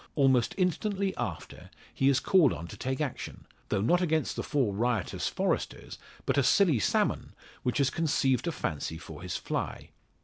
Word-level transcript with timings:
Almost 0.15 0.55
instantly 0.57 1.15
after 1.15 1.69
he 1.93 2.09
is 2.09 2.19
called 2.19 2.53
on 2.53 2.65
to 2.69 2.75
take 2.75 2.99
action, 2.99 3.45
though 3.69 3.81
not 3.81 4.01
against 4.01 4.35
the 4.35 4.41
four 4.41 4.73
riotous 4.73 5.27
Foresters, 5.27 5.99
but 6.25 6.39
a 6.39 6.43
silly 6.43 6.79
salmon, 6.79 7.35
which 7.61 7.77
has 7.77 7.91
conceived 7.91 8.47
a 8.47 8.51
fancy 8.51 8.97
for 8.97 9.21
his 9.21 9.37
fly. 9.37 9.91